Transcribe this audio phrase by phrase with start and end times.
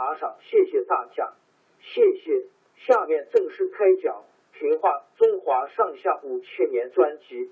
[0.00, 1.34] 打赏，谢谢大家，
[1.78, 2.46] 谢谢。
[2.86, 4.24] 下面正式开讲
[4.58, 7.50] 《评话中华上下五千年》专辑。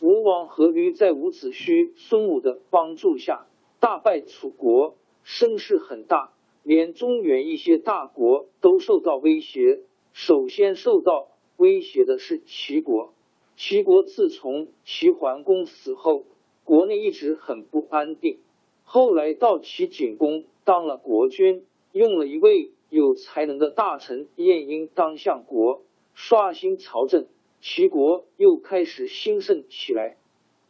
[0.00, 3.46] 吴王阖闾在伍子胥、孙武的帮助下
[3.78, 9.82] 大败楚国，声势很大，连中原一些大国都受到威胁。
[10.14, 11.28] 首先受到
[11.58, 13.12] 威胁的是齐国。
[13.56, 16.24] 齐国自从齐桓公死后，
[16.62, 18.38] 国内一直很不安定。
[18.84, 27.26] 后来到齐景公当了国君，用了一位有才能的大臣晏婴当相国，刷新朝政，
[27.62, 30.18] 齐国又开始兴盛起来。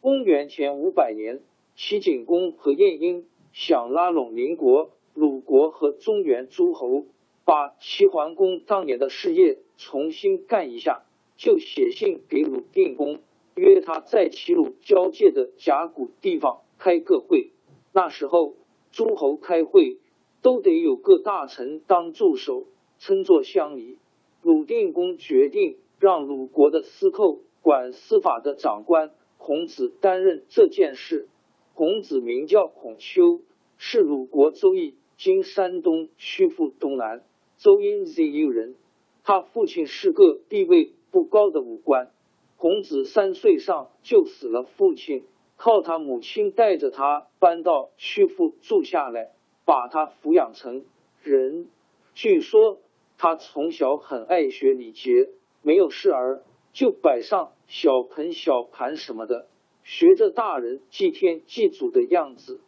[0.01, 1.41] 公元前五百年，
[1.75, 7.05] 齐景公和晏婴想拉拢邻国鲁国和中原诸侯，
[7.45, 11.03] 把齐桓公当年的事业重新干一下。
[11.37, 13.21] 就写信给鲁定公，
[13.55, 17.51] 约他在齐鲁交界的甲骨地方开个会。
[17.93, 18.55] 那时候
[18.91, 19.99] 诸侯开会
[20.43, 22.67] 都得有个大臣当助手，
[22.99, 23.99] 称作乡里。
[24.43, 31.29] 鲁定公决定让鲁国的司寇管司法的长官孔子担任这件事。
[31.75, 33.41] 孔子名叫孔丘，
[33.77, 37.25] 是鲁国周邑（今山东曲阜东南）
[37.59, 38.77] 周阴 ZU 人。
[39.25, 40.93] 他父亲是个地位。
[41.11, 42.11] 不高的五官，
[42.57, 45.25] 孔子三岁上就死了父亲，
[45.57, 49.33] 靠他母亲带着他搬到曲阜住下来，
[49.65, 50.85] 把他抚养成
[51.23, 51.69] 人。
[52.15, 52.79] 据说
[53.19, 55.29] 他从小很爱学礼节，
[55.63, 59.47] 没有事儿就摆上小盆小盘什么的，
[59.85, 62.61] 学着大人祭天祭祖的样子。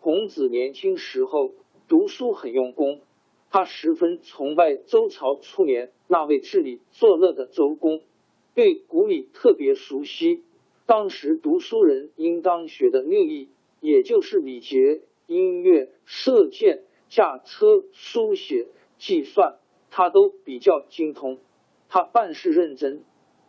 [0.00, 1.52] 孔子年轻时候
[1.88, 3.00] 读书很用功。
[3.50, 8.02] 他十分崇拜周朝初年那位治理作乐的周公，
[8.54, 10.42] 对古礼特别熟悉。
[10.84, 13.48] 当时读书人应当学的六艺，
[13.80, 18.66] 也就是礼节、音乐、射箭、驾车、书写、
[18.98, 19.56] 计算，
[19.90, 21.38] 他都比较精通。
[21.88, 23.02] 他办事认真。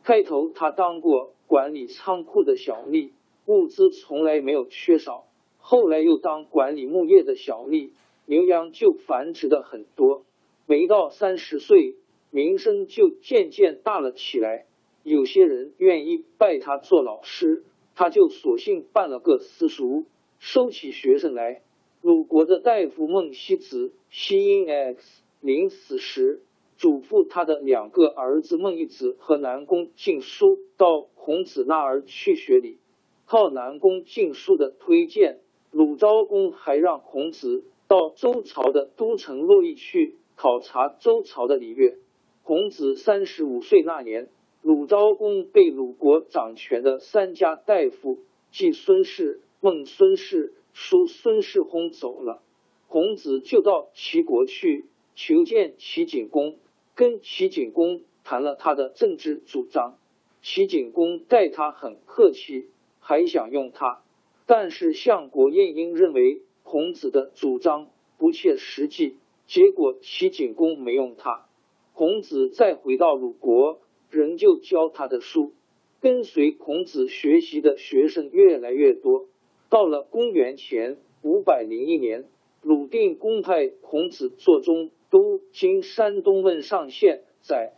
[0.03, 3.11] 开头他当过管理仓库的小吏，
[3.45, 5.25] 物资从来没有缺少。
[5.57, 7.91] 后来又当管理牧业的小吏。
[8.29, 10.25] 牛羊就繁殖的很多，
[10.65, 11.95] 没到三十岁，
[12.29, 14.65] 名声就渐渐大了起来。
[15.03, 17.63] 有些人愿意拜他做老师，
[17.95, 20.03] 他就索性办了个私塾，
[20.39, 21.61] 收起学生来。
[22.01, 26.41] 鲁国的大夫孟西子西因 X 临死时，
[26.75, 32.77] 嘱咐他的两个儿子孟义子和南宫敬叔到孔子那儿去学礼。
[33.25, 35.39] 靠南宫敬叔的推荐，
[35.71, 37.63] 鲁昭公还让孔子。
[37.87, 41.97] 到周朝的都城洛邑去考察周朝的礼乐。
[42.43, 44.27] 孔子三十五岁那年，
[44.61, 48.19] 鲁昭公被鲁国掌权的三家大夫，
[48.51, 52.41] 即孙氏、孟孙氏、叔孙氏轰走了。
[52.87, 54.85] 孔子就到齐国去
[55.15, 56.57] 求见齐景公，
[56.93, 59.97] 跟齐景公谈了他的政治主张。
[60.41, 62.69] 齐景公待他很客气，
[62.99, 64.03] 还想用他，
[64.45, 66.41] 但是相国晏婴认为。
[66.69, 67.87] 孔子的主张
[68.17, 69.15] 不切实际，
[69.45, 71.45] 结果齐景公没用他。
[71.93, 73.79] 孔子再回到鲁国，
[74.09, 75.53] 仍旧教他的书，
[76.01, 79.27] 跟随孔子学习的学生越来越多。
[79.69, 82.25] 到了公元前五百零一年，
[82.61, 87.75] 鲁定公派孔子做中都经山东汶上县，在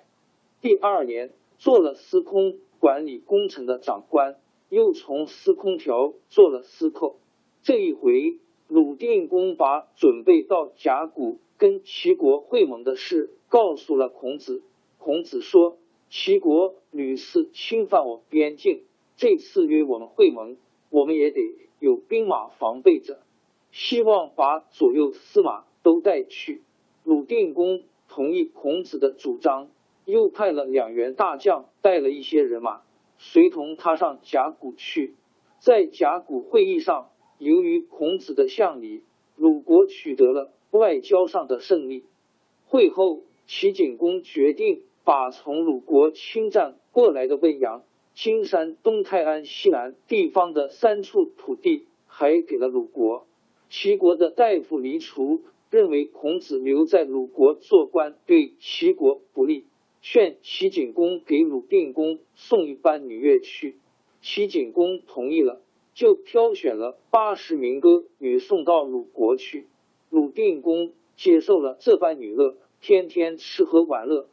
[0.62, 4.38] 第二年做了司空，管理工程的长官，
[4.70, 7.20] 又从司空调做了司寇。
[7.62, 8.40] 这一回，
[8.70, 14.62] 鲁定公把准备到甲骨跟齐国会盟的事告诉了孔子。
[15.00, 15.80] 孔子说
[16.12, 18.84] ：“齐国屡次侵犯我边境，
[19.18, 20.56] 这次约我们会盟，
[20.92, 21.42] 我们也得
[21.80, 23.24] 有兵马防备着。
[23.72, 26.62] 希望把左右司马都带去。”
[27.04, 29.70] 鲁定公同意孔子的主张，
[30.06, 32.82] 又派了两员大将带了一些人马，
[33.18, 35.16] 随同他上甲骨去。
[35.58, 37.10] 在甲骨会议上。
[37.40, 39.02] 由于孔子的向礼，
[39.38, 42.04] 鲁国取得了外交上的胜利。
[42.66, 47.84] 会后，齐景公决定把从鲁国侵占过来的魏阳、
[48.14, 53.26] 金山、东泰安西南地方的三处土地，还给了鲁国。
[53.70, 59.64] 齐国的大夫黎除认为孔子留在鲁国做官对齐国不利，
[60.02, 63.78] 劝齐景公给鲁定公送一班女乐去。
[64.22, 65.62] 齐景公同意了。
[66.00, 69.68] 就挑选了八十名歌女送到鲁国去。
[70.10, 74.30] 鲁定公接受了这般女乐，天天吃喝玩乐，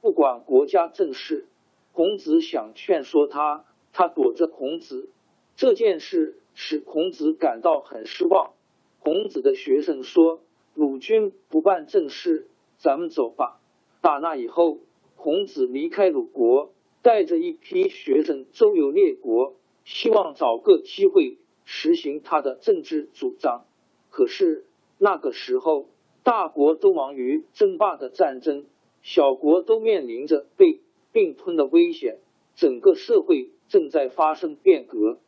[0.00, 1.46] 不管国家政事。
[1.92, 5.10] 孔子想劝说他，他躲着孔子。
[5.56, 8.54] 这件事使孔子感到很失望。
[9.00, 10.40] 孔子的学生说
[10.74, 13.60] ：“鲁君不办正事，咱们走吧。”
[14.00, 14.78] 打那以后，
[15.16, 16.72] 孔子离开鲁国，
[17.02, 19.56] 带着一批学生周游列国。
[19.84, 23.64] 希望找个机会实行他的政治主张。
[24.10, 24.64] 可是
[24.98, 25.88] 那个时候，
[26.22, 28.66] 大国都忙于争霸的战争，
[29.02, 30.80] 小国都面临着被
[31.12, 32.18] 并吞的危险，
[32.54, 35.18] 整个社会正在发生变革。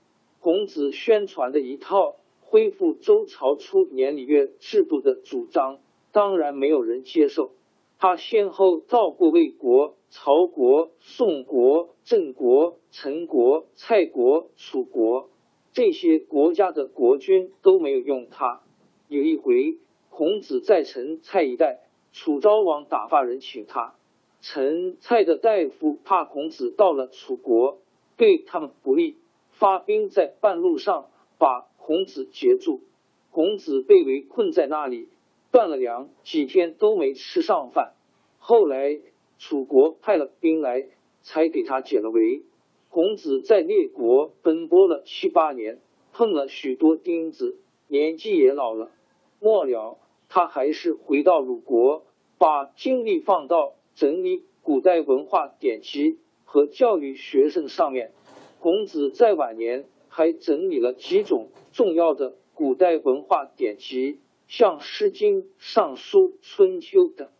[0.40, 7.52] 孔子宣传的一套恢复周朝初年礼乐制度的主张，当然没有人接受。
[8.02, 15.31] 他先后到过魏国、曹国、宋国、郑国、陈国、蔡国、楚国，
[15.72, 18.60] 这些国家的国君都没有用他。
[19.06, 19.78] 有一回，
[20.10, 21.78] 孔子在陈蔡一带，
[22.12, 23.94] 楚昭王打发人请他。
[24.40, 27.78] 陈蔡的大夫怕孔子到了楚国
[28.16, 29.14] 对他们不利，
[29.52, 31.06] 发兵在半路上
[31.38, 32.81] 把孔子截住，
[33.31, 35.06] 孔子被围困在那里。
[35.52, 37.93] 断了粮，几天都没吃上饭。
[38.38, 38.99] 后来
[39.38, 40.88] 楚国派了兵来，
[41.20, 42.43] 才给他解了围。
[42.88, 45.78] 孔子在列国奔波了七八年，
[46.14, 48.90] 碰了许多钉子，年纪也老了。
[49.40, 49.99] 末了，
[50.31, 52.04] 他还是回到鲁国，
[52.38, 58.10] 把精力放到整理古代文化典籍和教育学生上面。
[58.58, 64.19] 孔子在晚年还整理了几种重要的古代文化典籍。
[64.48, 67.28] 像《诗经》《尚书》《春秋》等，《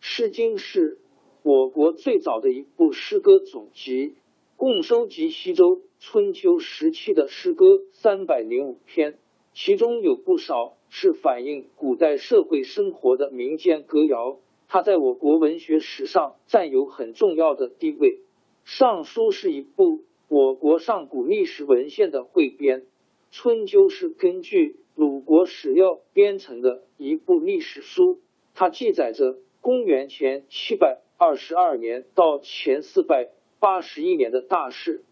[0.00, 0.98] 诗经》是
[1.42, 4.14] 我国最早的一部诗歌总集，
[4.56, 9.18] 共收集西周春秋时期的诗歌三百零五篇，
[9.52, 18.16] 其中有不少是反映古代社会生活的民间歌谣，它在我国文学史上占有很重要的地位。
[18.64, 22.80] 《尚书》是一部我国上古历史文献的汇编，
[23.30, 24.76] 《春秋》是根据。
[24.94, 28.20] 鲁国史料编成的一部历史书，
[28.54, 35.02] 它记载着公元前七百二十二年到前四百八十一年的大事。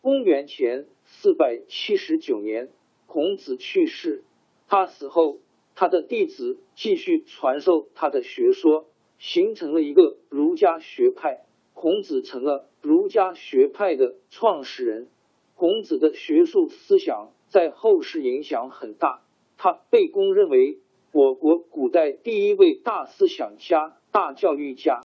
[0.00, 2.68] 公元前四百七十九年，
[3.06, 4.24] 孔子去世，
[4.66, 5.38] 他死后，
[5.74, 8.86] 他的弟子继续传授他的学说，
[9.18, 11.44] 形成了一个儒家学派。
[11.74, 15.06] 孔子成了儒家学派的创始人。
[15.54, 19.22] 孔子的学术思想在后世影响很大。
[19.60, 20.78] 他被公认为
[21.10, 25.02] 我国古代第一位大思想家、大教育家。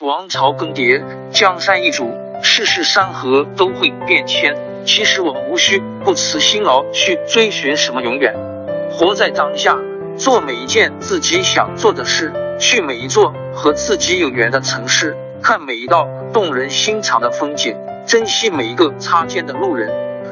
[0.00, 2.10] 王朝更迭，江山易主，
[2.42, 4.56] 世事山河都会变迁。
[4.86, 8.34] 其实我们无需不辞辛劳去追寻什么永远，
[8.90, 9.78] 活在当下，
[10.16, 20.07] 做每一件自己想做的事，去每一座和自己有缘的城市，看每一道动人心肠的风景，珍惜每一个擦肩的路人。